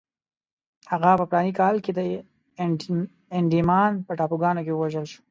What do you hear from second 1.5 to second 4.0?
کال کې د انډیمان